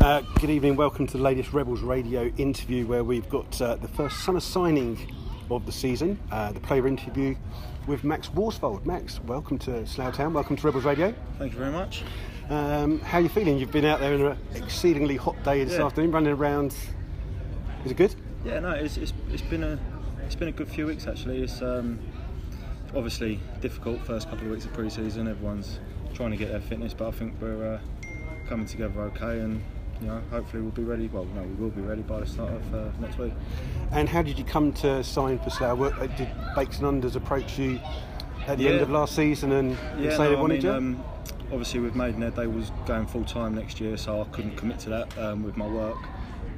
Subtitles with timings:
[0.00, 3.88] Uh, good evening, welcome to the latest Rebels Radio interview where we've got uh, the
[3.88, 4.98] first summer signing
[5.50, 7.36] of the season, uh, the player interview
[7.86, 8.86] with Max Worsfold.
[8.86, 11.14] Max, welcome to Slough Town, welcome to Rebels Radio.
[11.38, 12.02] Thank you very much.
[12.48, 13.58] Um, how are you feeling?
[13.58, 15.84] You've been out there on an exceedingly hot day this Yeah.
[15.84, 16.74] afternoon, running around.
[17.84, 18.14] Is it good?
[18.44, 19.78] Yeah, no, it's, it's, it's been a
[20.24, 21.42] it's been a good few weeks actually.
[21.42, 21.98] It's um,
[22.96, 25.28] obviously difficult first couple of weeks of pre-season.
[25.28, 25.78] Everyone's
[26.14, 27.80] trying to get their fitness, but I think we're uh,
[28.48, 29.62] coming together okay, and
[30.00, 31.08] you know hopefully we'll be ready.
[31.08, 33.32] Well, no, we will be ready by the start of uh, next week.
[33.92, 35.78] And how did you come to sign for Slough?
[36.16, 37.80] Did Bakes and Unders approach you
[38.46, 40.72] at the end of last season and Yeah, say they no, I wanted mean, you?
[40.72, 41.04] um,
[41.52, 44.90] obviously with Maidenhead they was going full time next year, so I couldn't commit to
[44.90, 45.98] that um, with my work.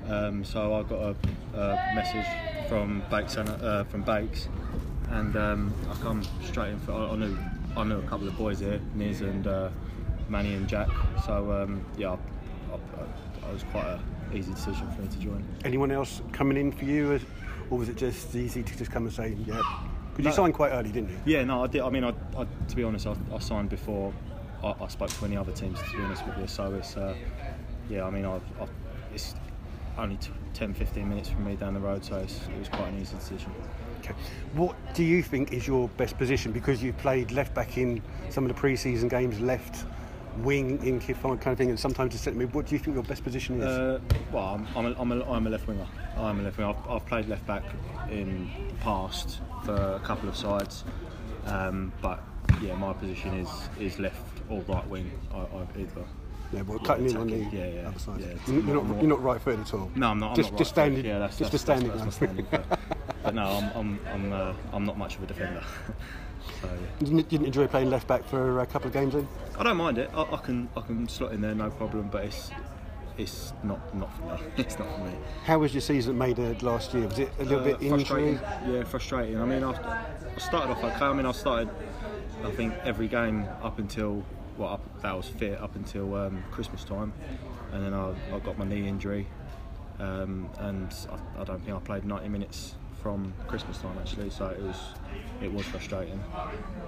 [0.09, 1.17] Um, so I got a,
[1.59, 2.27] a message
[2.69, 4.49] from Bakes and, uh, from Bakes,
[5.11, 6.81] and um, I come straight in.
[6.81, 7.39] For, I, I knew
[7.77, 9.71] I knew a couple of boys here, Niz and uh,
[10.29, 10.89] Manny and Jack.
[11.25, 14.01] So um, yeah, I, I, I, it was quite an
[14.35, 15.45] easy decision for me to join.
[15.65, 17.21] Anyone else coming in for you,
[17.71, 19.61] or was it just easy to just come and say, yeah?
[20.11, 20.31] Because you No.
[20.31, 21.19] signed quite early, didn't you?
[21.25, 21.81] Yeah, no, I did.
[21.81, 24.13] I mean, I, I, to be honest, I, I signed before
[24.63, 25.79] I, I spoke to any other teams.
[25.81, 27.15] To be honest with you, so it's uh,
[27.89, 28.05] yeah.
[28.05, 28.71] I mean, I've, I've,
[29.15, 29.35] it's
[29.99, 32.89] only t- 10, 15 minutes from me down the road, so it's, it was quite
[32.89, 33.53] an easy decision.
[34.01, 34.15] Okay.
[34.55, 36.51] What do you think is your best position?
[36.53, 39.85] Because you've played left back in some of the pre-season games, left
[40.39, 42.55] wing in kind of thing, and sometimes a centre mid.
[42.55, 43.67] What do you think your best position is?
[43.67, 44.01] Uh,
[44.33, 45.87] well, I'm, I'm, a, I'm, a, I'm a left winger.
[46.17, 46.71] I'm a left winger.
[46.71, 47.65] I've, I've played left back
[48.11, 50.85] in the past for a couple of sides,
[51.47, 52.23] um, but
[52.61, 55.11] yeah, my position is is left or right wing.
[55.33, 56.05] I, I either.
[56.53, 57.37] yeah, well, cutting in on the.
[57.37, 58.21] Yeah, yeah, other side.
[58.21, 58.27] yeah.
[58.47, 59.91] You're, not, more- you're not right footed at all.
[59.95, 60.31] No, I'm not.
[60.31, 62.45] I'm Just- not just standing- Yeah, that's, just that's, a standing that's, that's one.
[62.45, 62.47] standing.
[62.51, 62.79] But,
[63.23, 65.63] but no, I'm I'm I'm, uh, I'm not much of a defender.
[66.61, 66.69] so
[67.01, 69.27] you didn't enjoy playing left back for a couple of games then?
[69.59, 70.11] I don't mind it.
[70.15, 72.09] I, I can I can slot in there, no problem.
[72.11, 72.51] But it's
[73.19, 74.39] it's not not for me.
[74.57, 75.13] It's not for me.
[75.45, 77.07] How was your season made last year?
[77.07, 78.37] Was it a little Uh, bit injury?
[78.39, 78.41] frustrating.
[78.75, 79.41] Yeah, frustrating.
[79.41, 81.05] I mean, I, I started off okay.
[81.05, 81.69] I mean, I started,
[82.45, 84.25] I think, every game up until
[84.59, 87.13] well, up, that was fit up until um, Christmas time,
[87.73, 89.27] and then I, I got my knee injury,
[89.99, 94.31] um, and I, I don't think I played 90 minutes from Christmas time actually.
[94.31, 94.77] So it was
[95.43, 96.21] it was frustrating,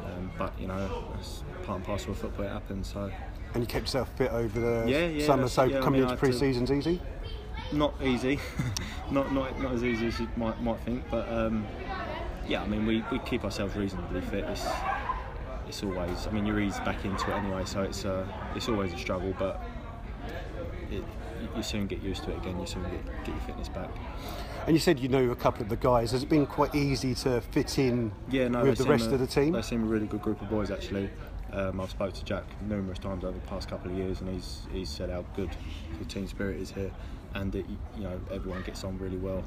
[0.07, 2.47] um, but you know, that's part and parcel of football.
[2.47, 2.93] It happens.
[2.93, 3.11] So
[3.55, 6.03] And you kept yourself fit over the Yeah, yeah, summer, so yeah, I coming mean,
[6.03, 7.01] into had to- pre-season's easy.
[7.73, 8.39] not easy,
[9.11, 11.67] not not not as easy as you might might think, but um,
[12.47, 14.45] yeah, I mean we, we keep ourselves reasonably fit.
[14.45, 14.67] It's
[15.67, 18.93] it's always, I mean you're eased back into it anyway, so it's uh, it's always
[18.93, 19.61] a struggle, but
[20.97, 21.05] it,
[21.43, 22.59] you- you soon get used to it again.
[22.59, 23.91] You soon get, get your fitness back.
[24.67, 26.11] And you said you know a couple of the guys.
[26.13, 29.21] Has it been quite easy to fit in Yeah, no, with the rest seem of
[29.21, 29.53] the team?
[29.53, 31.11] They seem a really good group of boys actually.
[31.53, 34.63] Um, I've spoke to Jack numerous times over the past couple of years, and he's
[34.73, 35.51] he's said how good
[35.99, 36.91] the team spirit is here,
[37.35, 37.67] and that
[37.97, 39.45] you know everyone gets on really well.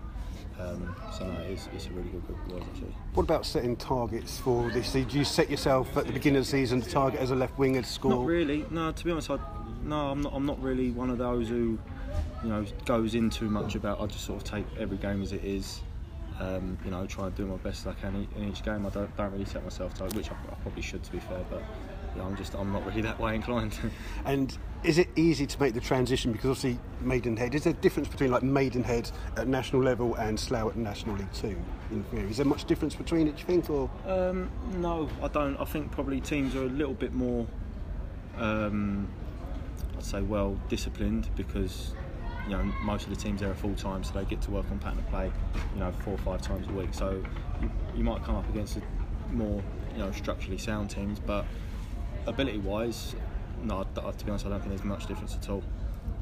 [0.60, 2.96] Um, so no, it's, it's a really good group of boys actually.
[3.14, 4.92] What about setting targets for this?
[4.92, 7.58] Did you set yourself at the beginning of the season to target as a left
[7.60, 8.12] winger to score?
[8.12, 8.66] Not really.
[8.72, 9.38] No, to be honest, I,
[9.88, 10.34] no, I'm not.
[10.36, 11.80] I'm not really one of those who,
[12.44, 14.02] you know, goes in too much about.
[14.02, 15.82] I just sort of take every game as it is.
[16.40, 18.86] Um, you know, try and do my best as I can in each game.
[18.86, 21.44] I don't, don't really set myself targets, which I, I probably should, to be fair.
[21.50, 21.64] But
[22.16, 23.78] yeah, I'm just, I'm not really that way inclined.
[24.26, 26.32] And is it easy to make the transition?
[26.32, 30.70] Because obviously Maidenhead, is there a difference between like Maidenhead at national level and Slough
[30.70, 31.58] at National League Two?
[31.92, 33.38] In theory, is there much difference between it?
[33.38, 35.58] Do you think, or Um, no, I don't.
[35.58, 37.48] I think probably teams are a little bit more,
[38.38, 39.08] um,
[39.98, 41.94] I'd say, well disciplined because
[42.46, 44.66] you know most of the teams there are full time, so they get to work
[44.72, 45.32] on pattern of play,
[45.74, 46.94] you know, four or five times a week.
[46.94, 47.24] So
[47.62, 48.82] you, you might come up against a
[49.34, 49.62] more,
[49.94, 51.46] you know, structurally sound teams, but
[52.26, 53.16] ability wise,
[53.64, 53.86] no.
[53.98, 55.64] I, to be honest, I don't think there's much difference at all.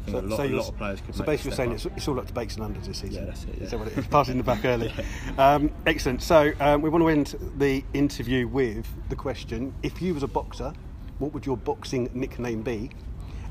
[0.08, 2.28] A lot, a lot of players could So basically, you're saying it's, it's all up
[2.28, 3.24] to Bakes and Unders this season.
[3.24, 3.68] Yeah, that's it, Is yeah.
[3.70, 4.08] that what it is?
[4.08, 4.94] Passing the back early.
[5.40, 6.22] um, excellent.
[6.22, 10.28] So um, we want to end the interview with the question: If you was a
[10.28, 10.74] boxer,
[11.18, 12.92] what would your boxing nickname be?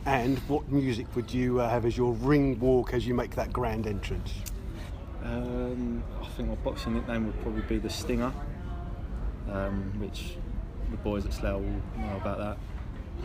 [0.06, 3.52] And what music would you uh, have as your ring walk as you make that
[3.52, 4.32] grand entrance?
[5.22, 8.32] Um, I think my boxing nickname would probably be the Stinger,
[9.50, 10.36] um, which
[10.90, 12.58] the boys at Slough will know about that.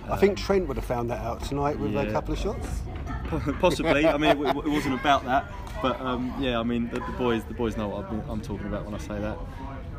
[0.10, 2.82] I think Trent would have found that out tonight with a couple of shots.
[3.60, 4.08] Possibly.
[4.08, 5.52] I mean, it, it wasn't about that,
[5.82, 6.60] but um, yeah.
[6.60, 8.98] I mean, the, the boys, the boys know what been, I'm talking about when I
[9.00, 9.38] say that.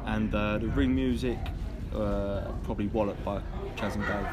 [0.07, 1.39] And uh, the ring music,
[1.95, 3.41] uh, probably "Wallop" by
[3.77, 4.27] Chas and Dave.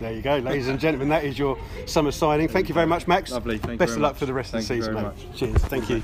[0.00, 1.08] There you go, ladies and gentlemen.
[1.08, 2.48] That is your summer signing.
[2.48, 3.30] Thank you very much, Max.
[3.32, 4.18] Lovely, thank you Best of luck much.
[4.20, 5.28] for the rest of Thank the you season, very mate.
[5.30, 5.38] much.
[5.38, 5.56] Cheers.
[5.64, 5.96] Thank you.